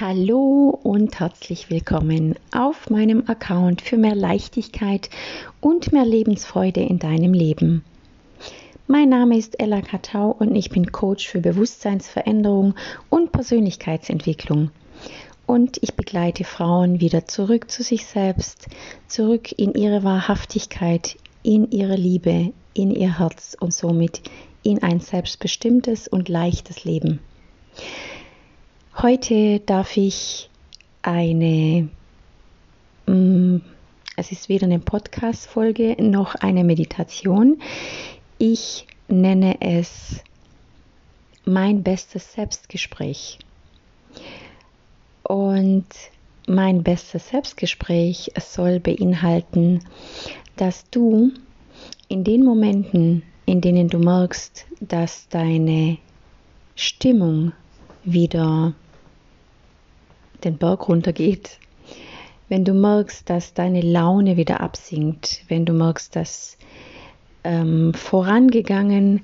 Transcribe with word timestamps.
Hallo 0.00 0.80
und 0.82 1.20
herzlich 1.20 1.68
willkommen 1.68 2.34
auf 2.50 2.88
meinem 2.88 3.24
Account 3.26 3.82
für 3.82 3.98
mehr 3.98 4.14
Leichtigkeit 4.14 5.10
und 5.60 5.92
mehr 5.92 6.06
Lebensfreude 6.06 6.80
in 6.80 6.98
deinem 6.98 7.34
Leben. 7.34 7.84
Mein 8.86 9.10
Name 9.10 9.36
ist 9.36 9.60
Ella 9.60 9.82
Katau 9.82 10.34
und 10.38 10.56
ich 10.56 10.70
bin 10.70 10.92
Coach 10.92 11.28
für 11.28 11.40
Bewusstseinsveränderung 11.40 12.74
und 13.10 13.32
Persönlichkeitsentwicklung. 13.32 14.70
Und 15.44 15.76
ich 15.82 15.94
begleite 15.94 16.44
Frauen 16.44 17.00
wieder 17.00 17.26
zurück 17.26 17.70
zu 17.70 17.82
sich 17.82 18.06
selbst, 18.06 18.68
zurück 19.08 19.52
in 19.52 19.74
ihre 19.74 20.02
Wahrhaftigkeit, 20.04 21.16
in 21.42 21.70
ihre 21.70 21.96
Liebe, 21.96 22.54
in 22.72 22.92
ihr 22.92 23.18
Herz 23.18 23.58
und 23.60 23.74
somit 23.74 24.22
in 24.62 24.82
ein 24.82 25.00
selbstbestimmtes 25.00 26.08
und 26.08 26.30
leichtes 26.30 26.84
Leben. 26.84 27.20
Heute 28.94 29.58
darf 29.60 29.96
ich 29.96 30.50
eine, 31.00 31.88
mm, 33.06 33.56
es 34.16 34.30
ist 34.30 34.50
weder 34.50 34.66
eine 34.66 34.80
Podcast-Folge 34.80 35.96
noch 35.98 36.34
eine 36.34 36.62
Meditation. 36.62 37.60
Ich 38.36 38.86
nenne 39.08 39.56
es 39.60 40.22
mein 41.46 41.82
bestes 41.82 42.34
Selbstgespräch. 42.34 43.38
Und 45.22 45.86
mein 46.46 46.82
bestes 46.82 47.30
Selbstgespräch 47.30 48.30
soll 48.38 48.78
beinhalten, 48.78 49.80
dass 50.56 50.88
du 50.90 51.32
in 52.08 52.24
den 52.24 52.44
Momenten, 52.44 53.22
in 53.46 53.62
denen 53.62 53.88
du 53.88 53.98
merkst, 53.98 54.66
dass 54.80 55.28
deine 55.30 55.96
Stimmung 56.76 57.52
wieder 58.04 58.74
den 60.44 60.58
Berg 60.58 60.88
runtergeht, 60.88 61.58
wenn 62.48 62.64
du 62.64 62.74
merkst, 62.74 63.28
dass 63.30 63.54
deine 63.54 63.80
Laune 63.80 64.36
wieder 64.36 64.60
absinkt, 64.60 65.44
wenn 65.48 65.64
du 65.64 65.72
merkst, 65.72 66.14
dass 66.14 66.58
ähm, 67.44 67.94
vorangegangen 67.94 69.22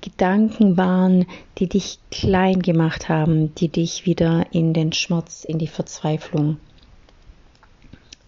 Gedanken 0.00 0.76
waren, 0.76 1.26
die 1.58 1.68
dich 1.68 1.98
klein 2.10 2.62
gemacht 2.62 3.08
haben, 3.08 3.54
die 3.56 3.68
dich 3.68 4.06
wieder 4.06 4.46
in 4.52 4.72
den 4.72 4.92
Schmerz, 4.92 5.44
in 5.44 5.58
die 5.58 5.66
Verzweiflung, 5.66 6.58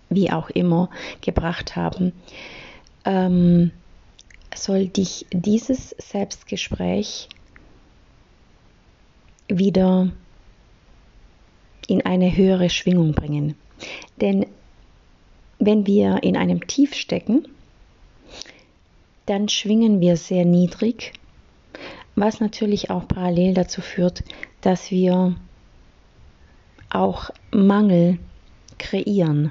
wie 0.08 0.32
auch 0.32 0.50
immer, 0.50 0.90
gebracht 1.20 1.76
haben, 1.76 2.12
ähm, 3.04 3.70
soll 4.54 4.88
dich 4.88 5.26
dieses 5.32 5.90
Selbstgespräch 5.98 7.28
wieder 9.48 10.10
in 11.90 12.06
eine 12.06 12.36
höhere 12.36 12.70
Schwingung 12.70 13.14
bringen. 13.14 13.56
Denn 14.20 14.46
wenn 15.58 15.88
wir 15.88 16.22
in 16.22 16.36
einem 16.36 16.66
Tief 16.68 16.94
stecken, 16.94 17.48
dann 19.26 19.48
schwingen 19.48 20.00
wir 20.00 20.16
sehr 20.16 20.44
niedrig, 20.44 21.12
was 22.14 22.38
natürlich 22.38 22.90
auch 22.90 23.08
parallel 23.08 23.54
dazu 23.54 23.80
führt, 23.80 24.22
dass 24.60 24.92
wir 24.92 25.34
auch 26.90 27.30
Mangel 27.50 28.18
kreieren. 28.78 29.50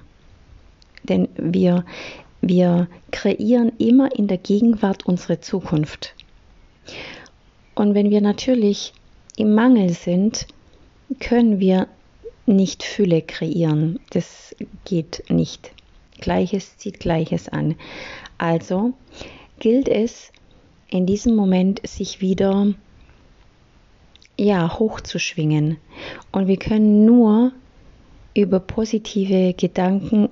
Denn 1.03 1.27
wir, 1.35 1.85
wir 2.41 2.87
kreieren 3.11 3.73
immer 3.79 4.15
in 4.15 4.27
der 4.27 4.37
Gegenwart 4.37 5.05
unsere 5.05 5.41
Zukunft. 5.41 6.15
Und 7.75 7.95
wenn 7.95 8.09
wir 8.09 8.21
natürlich 8.21 8.93
im 9.35 9.53
Mangel 9.53 9.89
sind, 9.89 10.47
können 11.19 11.59
wir 11.59 11.87
nicht 12.49 12.83
Fülle 12.83 13.21
kreieren. 13.21 13.99
Das 14.09 14.55
geht 14.85 15.23
nicht. 15.29 15.71
Gleiches 16.19 16.77
zieht 16.77 16.99
Gleiches 16.99 17.47
an. 17.47 17.75
Also 18.37 18.93
gilt 19.59 19.87
es 19.87 20.31
in 20.89 21.05
diesem 21.05 21.35
Moment 21.35 21.87
sich 21.87 22.21
wieder 22.21 22.73
ja 24.37 24.79
hochzuschwingen 24.79 25.77
und 26.31 26.47
wir 26.47 26.57
können 26.57 27.05
nur 27.05 27.51
über 28.33 28.59
positive 28.59 29.53
Gedanken 29.53 30.29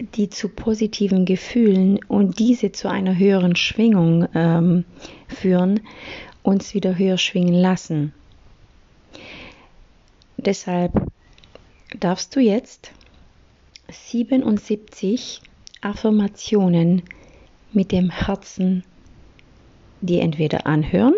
die 0.00 0.30
zu 0.30 0.48
positiven 0.48 1.24
Gefühlen 1.24 1.98
und 2.06 2.38
diese 2.38 2.72
zu 2.72 2.88
einer 2.88 3.18
höheren 3.18 3.56
Schwingung 3.56 4.28
ähm, 4.34 4.84
führen, 5.26 5.80
uns 6.42 6.74
wieder 6.74 6.96
höher 6.96 7.18
schwingen 7.18 7.54
lassen. 7.54 8.12
Deshalb 10.36 10.92
darfst 11.98 12.34
du 12.36 12.40
jetzt 12.40 12.92
77 13.90 15.40
Affirmationen 15.80 17.02
mit 17.72 17.92
dem 17.92 18.10
Herzen 18.10 18.84
dir 20.00 20.22
entweder 20.22 20.66
anhören 20.66 21.14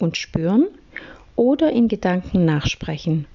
und 0.00 0.16
spüren 0.16 0.66
oder 1.36 1.70
in 1.72 1.88
Gedanken 1.88 2.44
nachsprechen. 2.44 3.26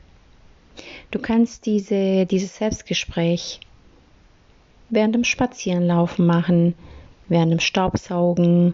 Du 1.12 1.20
kannst 1.20 1.66
diese, 1.66 2.26
dieses 2.26 2.58
Selbstgespräch 2.58 3.60
während 4.90 5.16
dem 5.16 5.24
Spazierenlaufen 5.24 6.26
machen, 6.26 6.76
während 7.28 7.52
dem 7.52 7.60
Staubsaugen, 7.60 8.74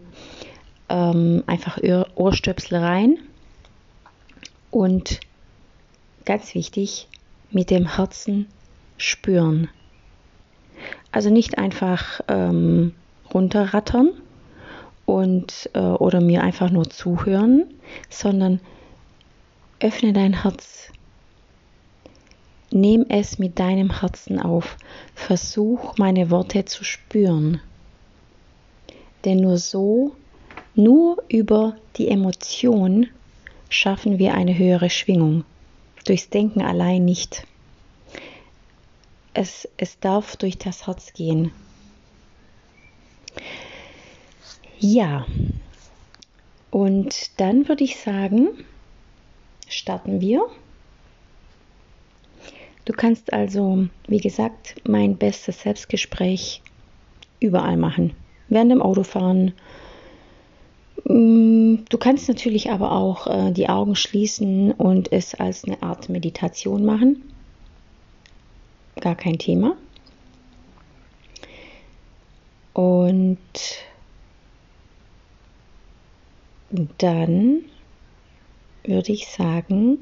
ähm, 0.90 1.44
einfach 1.48 1.80
Ohrstöpsel 2.16 2.80
rein 2.80 3.20
und 4.72 5.20
ganz 6.26 6.54
wichtig, 6.54 7.08
mit 7.52 7.70
dem 7.70 7.96
Herzen 7.96 8.48
spüren. 8.98 9.70
Also 11.12 11.30
nicht 11.30 11.58
einfach 11.58 12.22
ähm, 12.28 12.94
runterrattern 13.34 14.12
und 15.06 15.70
äh, 15.74 15.80
oder 15.80 16.22
mir 16.22 16.42
einfach 16.42 16.70
nur 16.70 16.90
zuhören, 16.90 17.66
sondern 18.10 18.60
öffne 19.80 20.14
dein 20.14 20.44
Herz. 20.44 20.92
Nimm 22.72 23.06
es 23.10 23.38
mit 23.38 23.60
deinem 23.60 24.00
Herzen 24.00 24.40
auf. 24.40 24.78
Versuch 25.14 25.98
meine 25.98 26.30
Worte 26.30 26.64
zu 26.64 26.86
spüren. 26.86 27.60
Denn 29.26 29.42
nur 29.42 29.58
so, 29.58 30.16
nur 30.74 31.22
über 31.28 31.76
die 31.98 32.08
Emotion 32.08 33.08
schaffen 33.70 34.20
wir 34.20 34.34
eine 34.34 34.58
höhere 34.58 34.90
Schwingung 34.90 35.44
durchs 36.04 36.30
Denken 36.30 36.62
allein 36.62 37.06
nicht. 37.06 37.46
Es, 39.34 39.68
es 39.78 40.00
darf 40.00 40.36
durch 40.36 40.58
das 40.58 40.88
Herz 40.88 41.14
gehen. 41.14 41.52
Ja, 44.80 45.26
und 46.72 47.40
dann 47.40 47.68
würde 47.68 47.84
ich 47.84 47.98
sagen, 47.98 48.48
starten 49.68 50.22
wir. 50.22 50.48
Du 52.86 52.94
kannst 52.94 53.32
also, 53.32 53.88
wie 54.08 54.20
gesagt, 54.20 54.76
mein 54.88 55.18
bestes 55.18 55.62
Selbstgespräch 55.62 56.64
überall 57.40 57.78
machen. 57.78 58.16
Während 58.48 58.72
dem 58.72 58.82
Autofahren, 58.82 59.54
du 61.14 61.98
kannst 61.98 62.28
natürlich 62.28 62.72
aber 62.72 62.92
auch 62.92 63.28
äh, 63.28 63.52
die 63.52 63.70
Augen 63.70 63.96
schließen 63.96 64.72
und 64.72 65.12
es 65.12 65.36
als 65.36 65.64
eine 65.64 65.82
Art 65.82 66.10
Meditation 66.10 66.86
machen. 66.86 67.24
Gar 69.00 69.16
kein 69.16 69.38
Thema. 69.38 69.76
Und 72.74 73.38
dann 76.98 77.66
würde 78.84 79.12
ich 79.12 79.28
sagen, 79.28 80.00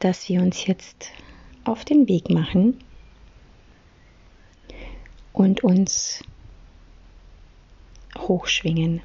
dass 0.00 0.28
wir 0.28 0.40
uns 0.40 0.66
jetzt 0.66 1.10
auf 1.64 1.84
den 1.84 2.08
Weg 2.08 2.30
machen 2.30 2.78
und 5.32 5.62
uns 5.62 6.22
hochschwingen. 8.28 9.02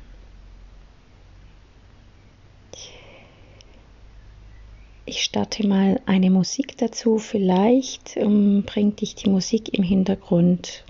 Ich 5.06 5.24
starte 5.24 5.66
mal 5.66 6.00
eine 6.06 6.30
Musik 6.30 6.78
dazu. 6.78 7.18
Vielleicht 7.18 8.16
ähm, 8.16 8.64
bringt 8.64 9.02
dich 9.02 9.16
die 9.16 9.30
Musik 9.30 9.74
im 9.76 9.84
Hintergrund 9.84 10.86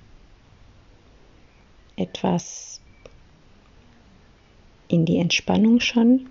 etwas 1.96 2.82
in 4.90 5.06
die 5.06 5.20
Entspannung 5.20 5.80
schon. 5.80 6.28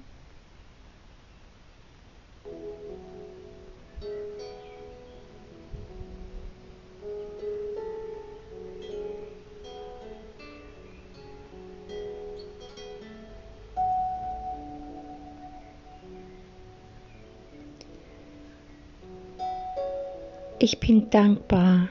Ich 20.60 20.81
bin 20.81 21.08
dankbar 21.10 21.88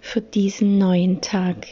für 0.00 0.20
diesen 0.20 0.76
neuen 0.76 1.22
Tag. 1.22 1.66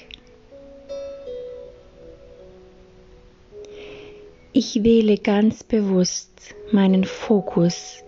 Ich 4.54 4.82
wähle 4.82 5.18
ganz 5.18 5.62
bewusst 5.62 6.54
meinen 6.72 7.04
Fokus 7.04 8.02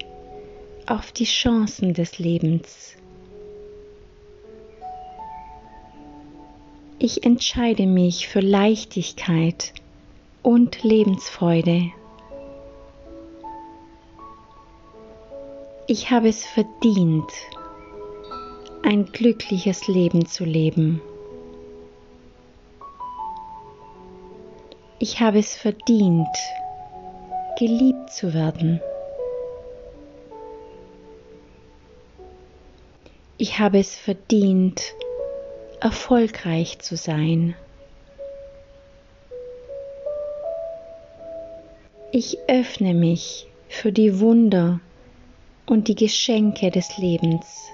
auf 0.86 1.12
die 1.12 1.26
Chancen 1.26 1.92
des 1.92 2.18
Lebens. 2.18 2.96
Ich 6.98 7.24
entscheide 7.24 7.86
mich 7.86 8.28
für 8.28 8.40
Leichtigkeit 8.40 9.74
und 10.42 10.82
Lebensfreude. 10.82 11.92
Ich 15.86 16.10
habe 16.10 16.28
es 16.28 16.46
verdient, 16.46 17.30
ein 18.82 19.06
glückliches 19.06 19.88
Leben 19.88 20.26
zu 20.26 20.44
leben. 20.44 21.00
Ich 24.98 25.20
habe 25.20 25.38
es 25.38 25.54
verdient, 25.56 26.28
geliebt 27.58 28.12
zu 28.12 28.34
werden. 28.34 28.80
Ich 33.38 33.58
habe 33.58 33.78
es 33.78 33.96
verdient, 33.96 34.94
erfolgreich 35.80 36.78
zu 36.80 36.96
sein. 36.96 37.54
Ich 42.12 42.38
öffne 42.48 42.92
mich 42.92 43.46
für 43.68 43.92
die 43.92 44.20
Wunder 44.20 44.80
und 45.64 45.88
die 45.88 45.94
Geschenke 45.94 46.70
des 46.70 46.98
Lebens. 46.98 47.70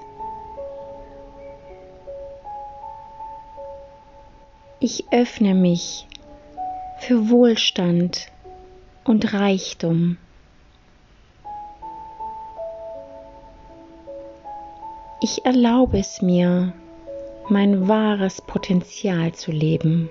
Ich 4.78 5.10
öffne 5.10 5.54
mich 5.54 6.06
für 6.98 7.30
Wohlstand 7.30 8.30
und 9.04 9.32
Reichtum. 9.32 10.18
Ich 15.22 15.46
erlaube 15.46 15.98
es 15.98 16.20
mir, 16.20 16.74
mein 17.48 17.88
wahres 17.88 18.42
Potenzial 18.42 19.32
zu 19.32 19.50
leben. 19.50 20.10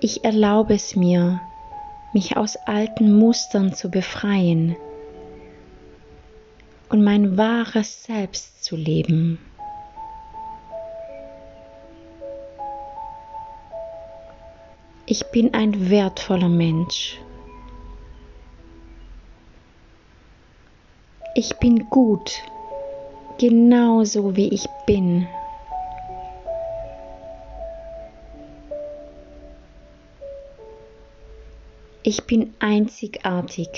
Ich 0.00 0.24
erlaube 0.24 0.74
es 0.74 0.96
mir, 0.96 1.40
mich 2.12 2.36
aus 2.36 2.56
alten 2.56 3.16
Mustern 3.16 3.72
zu 3.72 3.88
befreien 3.88 4.74
und 6.90 7.04
mein 7.04 7.38
wahres 7.38 8.04
Selbst 8.04 8.64
zu 8.64 8.76
leben. 8.76 9.38
Ich 15.06 15.24
bin 15.30 15.54
ein 15.54 15.90
wertvoller 15.90 16.48
Mensch. 16.48 17.18
Ich 21.34 21.56
bin 21.56 21.88
gut, 21.90 22.32
genauso 23.38 24.36
wie 24.36 24.48
ich 24.48 24.66
bin. 24.86 25.26
Ich 32.02 32.24
bin 32.24 32.54
einzigartig 32.58 33.68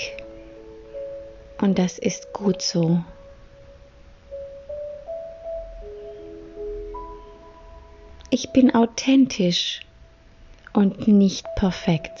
und 1.61 1.79
das 1.79 1.97
ist 1.97 2.33
gut 2.33 2.61
so. 2.61 3.03
Ich 8.29 8.51
bin 8.51 8.73
authentisch 8.73 9.81
und 10.73 11.07
nicht 11.07 11.45
perfekt. 11.55 12.19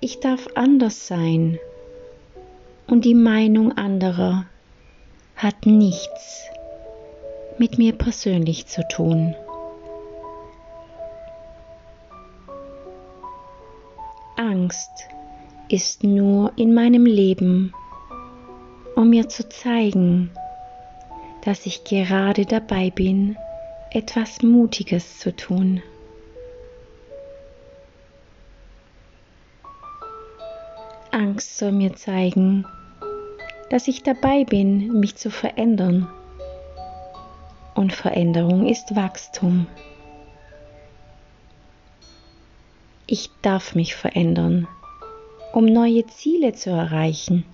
Ich 0.00 0.20
darf 0.20 0.46
anders 0.54 1.06
sein 1.06 1.58
und 2.86 3.04
die 3.04 3.14
Meinung 3.14 3.72
anderer 3.72 4.46
hat 5.36 5.66
nichts 5.66 6.44
mit 7.58 7.78
mir 7.78 7.92
persönlich 7.92 8.66
zu 8.66 8.86
tun. 8.88 9.34
Angst 14.36 15.08
ist 15.68 16.04
nur 16.04 16.52
in 16.56 16.74
meinem 16.74 17.06
Leben, 17.06 17.72
um 18.96 19.10
mir 19.10 19.28
zu 19.28 19.48
zeigen, 19.48 20.30
dass 21.44 21.66
ich 21.66 21.84
gerade 21.84 22.46
dabei 22.46 22.90
bin, 22.90 23.36
etwas 23.90 24.42
Mutiges 24.42 25.18
zu 25.18 25.34
tun. 25.34 25.82
Angst 31.10 31.58
soll 31.58 31.72
mir 31.72 31.94
zeigen, 31.94 32.64
dass 33.70 33.86
ich 33.86 34.02
dabei 34.02 34.44
bin, 34.44 34.98
mich 35.00 35.16
zu 35.16 35.30
verändern. 35.30 36.08
Und 37.74 37.92
Veränderung 37.92 38.66
ist 38.66 38.96
Wachstum. 38.96 39.66
Ich 43.06 43.30
darf 43.42 43.74
mich 43.74 43.94
verändern, 43.94 44.68
um 45.52 45.64
neue 45.66 46.06
Ziele 46.06 46.52
zu 46.52 46.70
erreichen. 46.70 47.44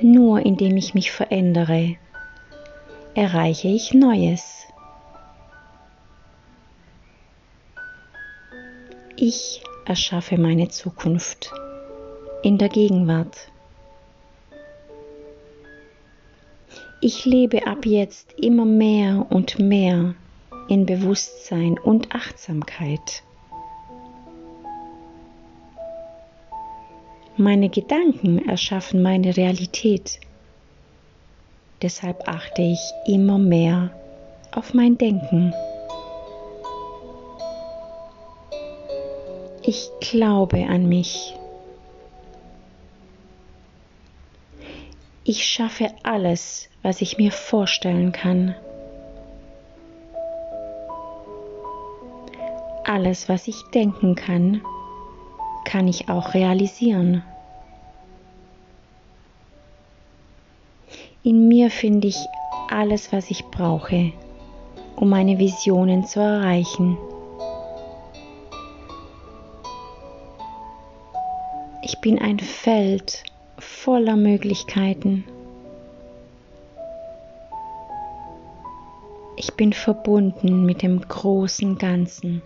Nur 0.00 0.40
indem 0.40 0.76
ich 0.76 0.94
mich 0.94 1.12
verändere, 1.12 1.96
erreiche 3.14 3.68
ich 3.68 3.92
Neues. 3.94 4.66
Ich 9.16 9.62
erschaffe 9.84 10.38
meine 10.38 10.68
Zukunft 10.68 11.52
in 12.42 12.58
der 12.58 12.68
Gegenwart. 12.68 13.52
Ich 17.00 17.24
lebe 17.24 17.66
ab 17.66 17.84
jetzt 17.84 18.32
immer 18.40 18.64
mehr 18.64 19.26
und 19.30 19.58
mehr 19.58 20.14
in 20.68 20.86
Bewusstsein 20.86 21.78
und 21.78 22.14
Achtsamkeit. 22.14 23.22
Meine 27.36 27.70
Gedanken 27.70 28.46
erschaffen 28.46 29.02
meine 29.02 29.36
Realität. 29.36 30.20
Deshalb 31.80 32.28
achte 32.28 32.62
ich 32.62 32.80
immer 33.06 33.38
mehr 33.38 33.90
auf 34.52 34.74
mein 34.74 34.98
Denken. 34.98 35.52
Ich 39.64 39.88
glaube 40.00 40.66
an 40.68 40.88
mich. 40.88 41.34
Ich 45.24 45.46
schaffe 45.46 45.90
alles, 46.02 46.68
was 46.82 47.00
ich 47.00 47.16
mir 47.16 47.32
vorstellen 47.32 48.12
kann. 48.12 48.54
Alles, 52.92 53.26
was 53.30 53.48
ich 53.48 53.62
denken 53.74 54.16
kann, 54.16 54.60
kann 55.64 55.88
ich 55.88 56.10
auch 56.10 56.34
realisieren. 56.34 57.24
In 61.22 61.48
mir 61.48 61.70
finde 61.70 62.08
ich 62.08 62.18
alles, 62.68 63.10
was 63.10 63.30
ich 63.30 63.46
brauche, 63.46 64.12
um 64.94 65.08
meine 65.08 65.38
Visionen 65.38 66.04
zu 66.04 66.20
erreichen. 66.20 66.98
Ich 71.80 71.98
bin 72.02 72.18
ein 72.18 72.40
Feld 72.40 73.24
voller 73.58 74.16
Möglichkeiten. 74.16 75.24
Ich 79.36 79.54
bin 79.54 79.72
verbunden 79.72 80.66
mit 80.66 80.82
dem 80.82 81.00
großen 81.00 81.78
Ganzen. 81.78 82.42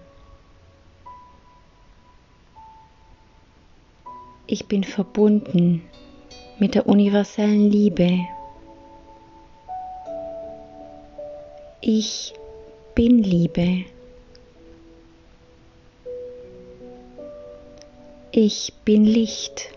Ich 4.49 4.67
bin 4.67 4.85
verbunden 4.85 5.83
mit 6.61 6.77
der 6.77 6.87
universellen 6.87 7.69
Liebe. 7.69 8.21
Ich 11.81 12.33
bin 12.95 13.19
Liebe. 13.19 13.85
Ich 18.31 18.73
bin 18.85 19.05
Licht. 19.05 19.73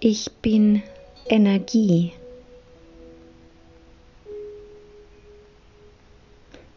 Ich 0.00 0.32
bin 0.42 0.82
Energie. 1.28 2.12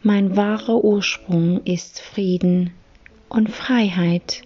Mein 0.04 0.36
wahrer 0.36 0.84
Ursprung 0.84 1.64
ist 1.66 2.00
Frieden 2.02 2.74
und 3.30 3.50
Freiheit. 3.50 4.42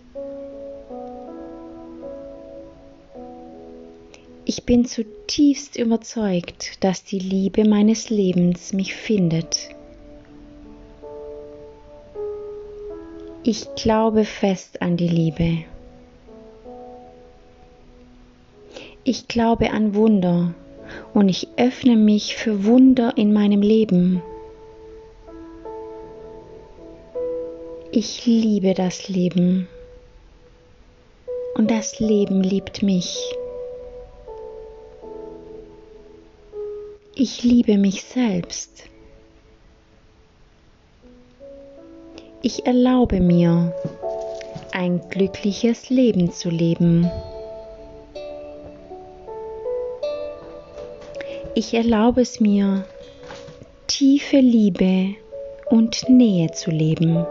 Ich 4.45 4.65
bin 4.65 4.85
zutiefst 4.85 5.77
überzeugt, 5.77 6.83
dass 6.83 7.03
die 7.03 7.19
Liebe 7.19 7.67
meines 7.67 8.09
Lebens 8.09 8.73
mich 8.73 8.93
findet. 8.93 9.69
Ich 13.43 13.73
glaube 13.75 14.25
fest 14.25 14.81
an 14.81 14.95
die 14.97 15.07
Liebe. 15.07 15.65
Ich 19.05 19.27
glaube 19.27 19.71
an 19.71 19.95
Wunder 19.95 20.53
und 21.13 21.29
ich 21.29 21.47
öffne 21.57 21.95
mich 21.95 22.35
für 22.35 22.65
Wunder 22.65 23.13
in 23.17 23.33
meinem 23.33 23.61
Leben. 23.61 24.21
Ich 27.95 28.25
liebe 28.25 28.73
das 28.73 29.07
Leben 29.07 29.67
und 31.53 31.69
das 31.69 31.99
Leben 31.99 32.41
liebt 32.41 32.81
mich. 32.81 33.19
Ich 37.13 37.43
liebe 37.43 37.77
mich 37.77 38.03
selbst. 38.03 38.85
Ich 42.41 42.65
erlaube 42.65 43.19
mir, 43.19 43.75
ein 44.71 44.99
glückliches 45.11 45.91
Leben 45.91 46.31
zu 46.31 46.49
leben. 46.49 47.11
Ich 51.53 51.75
erlaube 51.75 52.21
es 52.21 52.39
mir, 52.39 52.85
tiefe 53.85 54.37
Liebe 54.37 55.13
und 55.67 56.09
Nähe 56.09 56.49
zu 56.53 56.71
leben. 56.71 57.23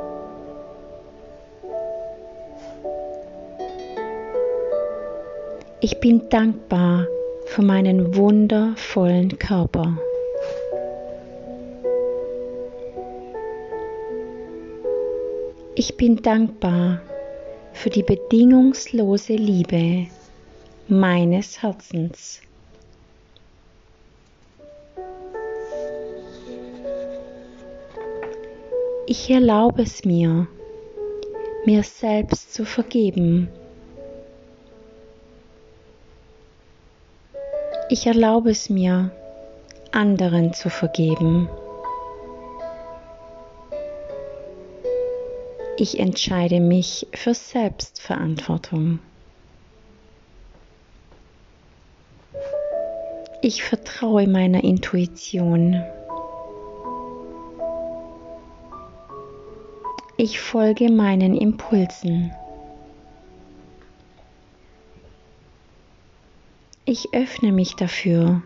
Ich 5.85 5.99
bin 5.99 6.29
dankbar 6.29 7.09
für 7.45 7.63
meinen 7.63 8.15
wundervollen 8.15 9.37
Körper. 9.37 9.99
Ich 15.75 15.97
bin 15.97 16.23
dankbar 16.23 17.03
für 17.73 17.91
die 17.91 18.05
bedingungslose 18.05 19.33
Liebe 19.33 20.07
meines 20.87 21.61
Herzens. 21.63 22.41
Ich 29.09 29.29
erlaube 29.29 29.83
es 29.83 30.05
mir, 30.05 30.47
mir 31.65 31.83
selbst 31.83 32.55
zu 32.55 32.65
vergeben. 32.65 33.49
Ich 37.93 38.07
erlaube 38.07 38.49
es 38.49 38.71
mir, 38.71 39.11
anderen 39.91 40.55
zu 40.55 40.71
vergeben. 40.71 41.47
Ich 45.77 46.01
entscheide 46.01 46.61
mich 46.61 47.07
für 47.13 47.35
Selbstverantwortung. 47.35 48.99
Ich 53.43 53.63
vertraue 53.63 54.27
meiner 54.27 54.65
Intuition. 54.65 55.85
Ich 60.17 60.41
folge 60.41 60.91
meinen 60.91 61.37
Impulsen. 61.37 62.33
Ich 66.95 67.15
öffne 67.15 67.53
mich 67.53 67.75
dafür, 67.75 68.43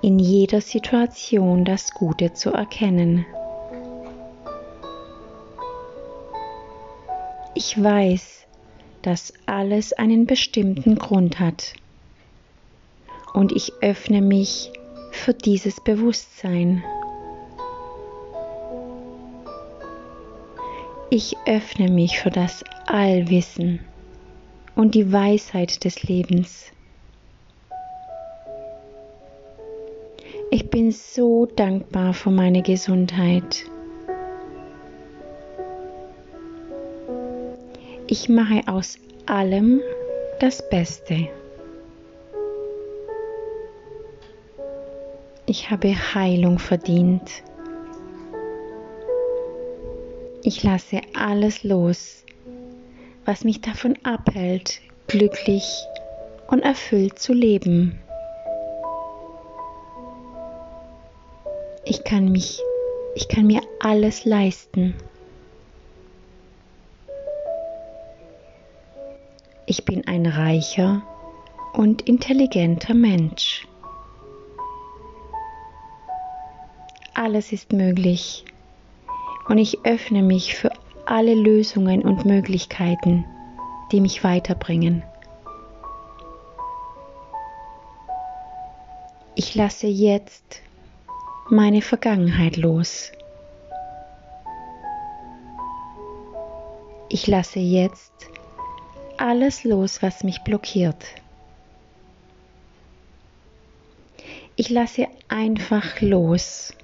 in 0.00 0.20
jeder 0.20 0.60
Situation 0.60 1.64
das 1.64 1.90
Gute 1.90 2.32
zu 2.32 2.52
erkennen. 2.52 3.26
Ich 7.56 7.82
weiß, 7.82 8.46
dass 9.02 9.32
alles 9.46 9.92
einen 9.92 10.26
bestimmten 10.26 10.94
Grund 10.94 11.40
hat. 11.40 11.72
Und 13.34 13.50
ich 13.50 13.72
öffne 13.80 14.22
mich 14.22 14.70
für 15.10 15.34
dieses 15.34 15.82
Bewusstsein. 15.82 16.84
Ich 21.10 21.36
öffne 21.46 21.90
mich 21.90 22.20
für 22.20 22.30
das 22.30 22.62
Allwissen 22.86 23.80
und 24.76 24.94
die 24.94 25.12
Weisheit 25.12 25.82
des 25.82 26.04
Lebens. 26.04 26.70
Ich 30.56 30.70
bin 30.70 30.90
so 30.90 31.44
dankbar 31.44 32.14
für 32.14 32.30
meine 32.30 32.62
Gesundheit. 32.62 33.66
Ich 38.06 38.30
mache 38.30 38.62
aus 38.66 38.96
allem 39.26 39.82
das 40.40 40.66
Beste. 40.70 41.28
Ich 45.44 45.70
habe 45.70 45.94
Heilung 46.14 46.58
verdient. 46.58 47.42
Ich 50.42 50.62
lasse 50.62 51.02
alles 51.12 51.64
los, 51.64 52.24
was 53.26 53.44
mich 53.44 53.60
davon 53.60 53.98
abhält, 54.04 54.80
glücklich 55.06 55.66
und 56.48 56.60
erfüllt 56.60 57.18
zu 57.18 57.34
leben. 57.34 58.00
Ich 61.88 62.02
kann 62.02 62.32
mich, 62.32 62.60
ich 63.14 63.28
kann 63.28 63.46
mir 63.46 63.60
alles 63.78 64.24
leisten. 64.24 64.96
Ich 69.66 69.84
bin 69.84 70.04
ein 70.08 70.26
reicher 70.26 71.02
und 71.74 72.02
intelligenter 72.02 72.92
Mensch. 72.92 73.68
Alles 77.14 77.52
ist 77.52 77.72
möglich 77.72 78.44
und 79.48 79.58
ich 79.58 79.78
öffne 79.84 80.22
mich 80.22 80.56
für 80.56 80.72
alle 81.06 81.34
Lösungen 81.34 82.02
und 82.02 82.24
Möglichkeiten, 82.24 83.24
die 83.92 84.00
mich 84.00 84.24
weiterbringen. 84.24 85.04
Ich 89.36 89.54
lasse 89.54 89.86
jetzt 89.86 90.65
meine 91.50 91.82
Vergangenheit 91.82 92.56
los. 92.56 93.12
Ich 97.08 97.26
lasse 97.26 97.60
jetzt 97.60 98.12
alles 99.16 99.64
los, 99.64 100.02
was 100.02 100.24
mich 100.24 100.42
blockiert. 100.42 101.04
Ich 104.56 104.70
lasse 104.70 105.06
einfach 105.28 106.00
los. 106.00 106.74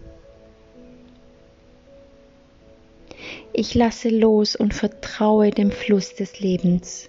Ich 3.53 3.75
lasse 3.75 4.09
los 4.09 4.57
und 4.57 4.75
vertraue 4.75 5.51
dem 5.51 5.71
Fluss 5.71 6.15
des 6.15 6.41
Lebens. 6.41 7.09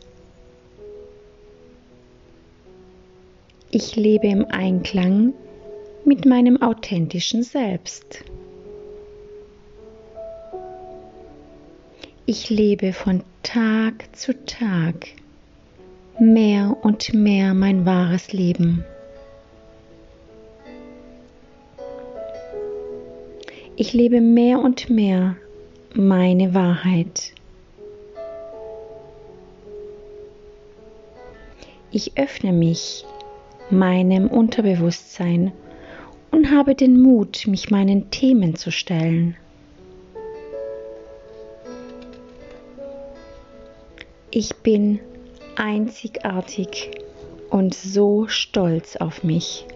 Ich 3.71 3.95
lebe 3.95 4.27
im 4.27 4.45
Einklang 4.45 5.33
mit 6.05 6.25
meinem 6.25 6.61
authentischen 6.61 7.43
Selbst. 7.43 8.23
Ich 12.25 12.49
lebe 12.49 12.93
von 12.93 13.23
Tag 13.41 14.15
zu 14.15 14.33
Tag 14.45 15.07
mehr 16.19 16.77
und 16.81 17.13
mehr 17.13 17.53
mein 17.53 17.85
wahres 17.85 18.31
Leben. 18.33 18.85
Ich 23.75 23.93
lebe 23.93 24.21
mehr 24.21 24.59
und 24.59 24.89
mehr 24.89 25.35
meine 25.93 26.53
Wahrheit. 26.53 27.33
Ich 31.91 32.17
öffne 32.17 32.53
mich 32.53 33.05
meinem 33.69 34.27
Unterbewusstsein 34.27 35.51
und 36.33 36.49
habe 36.49 36.73
den 36.73 36.99
Mut, 36.99 37.45
mich 37.45 37.69
meinen 37.69 38.09
Themen 38.09 38.55
zu 38.55 38.71
stellen. 38.71 39.37
Ich 44.31 44.55
bin 44.55 44.99
einzigartig 45.55 46.89
und 47.51 47.75
so 47.75 48.27
stolz 48.27 48.95
auf 48.95 49.23
mich. 49.23 49.67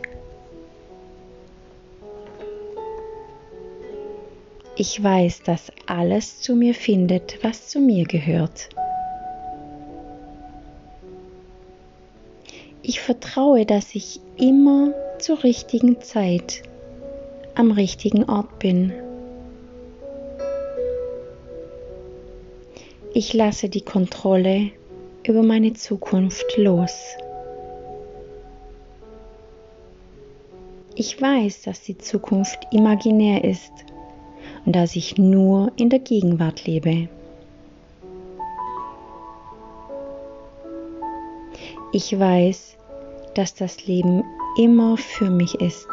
Ich 4.76 5.04
weiß, 5.04 5.44
dass 5.44 5.72
alles 5.86 6.42
zu 6.42 6.56
mir 6.56 6.74
findet, 6.74 7.38
was 7.44 7.68
zu 7.68 7.80
mir 7.80 8.06
gehört. 8.06 8.70
Ich 12.82 13.00
vertraue, 13.00 13.68
dass 13.68 13.94
ich 13.94 14.20
immer 14.38 14.94
zur 15.20 15.44
richtigen 15.44 16.02
Zeit 16.02 16.62
am 17.56 17.72
richtigen 17.72 18.30
Ort 18.30 18.60
bin. 18.60 18.94
Ich 23.14 23.34
lasse 23.34 23.68
die 23.68 23.82
Kontrolle 23.82 24.70
über 25.26 25.42
meine 25.42 25.74
Zukunft 25.74 26.58
los. 26.58 27.16
Ich 30.96 31.20
weiß, 31.20 31.64
dass 31.64 31.82
die 31.82 31.98
Zukunft 31.98 32.60
imaginär 32.72 33.44
ist 33.44 33.72
und 34.66 34.76
dass 34.76 34.96
ich 34.96 35.18
nur 35.18 35.72
in 35.78 35.90
der 35.90 36.00
Gegenwart 36.00 36.66
lebe. 36.66 37.08
Ich 41.92 42.20
weiß, 42.20 42.78
dass 43.34 43.56
das 43.56 43.88
Leben 43.88 44.24
immer 44.58 44.98
für 44.98 45.30
mich 45.30 45.62
ist. 45.62 45.88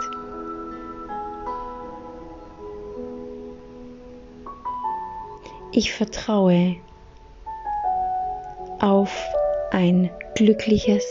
Ich 5.73 5.93
vertraue 5.93 6.77
auf 8.81 9.13
ein 9.71 10.11
glückliches 10.35 11.05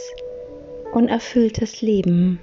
und 0.94 1.10
erfülltes 1.10 1.82
Leben. 1.82 2.40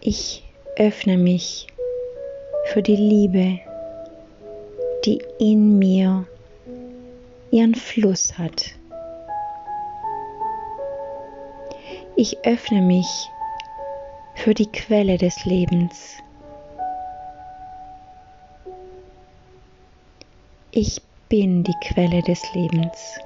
Ich 0.00 0.44
öffne 0.76 1.18
mich 1.18 1.66
für 2.66 2.82
die 2.82 2.96
Liebe, 2.96 3.60
die 5.04 5.20
in 5.38 5.78
mir 5.78 6.26
ihren 7.50 7.74
Fluss 7.74 8.38
hat. 8.38 8.76
Ich 12.18 12.38
öffne 12.46 12.80
mich 12.80 13.06
für 14.36 14.54
die 14.54 14.72
Quelle 14.72 15.18
des 15.18 15.44
Lebens. 15.44 16.16
Ich 20.70 21.02
bin 21.28 21.62
die 21.62 21.74
Quelle 21.82 22.22
des 22.22 22.42
Lebens. 22.54 23.18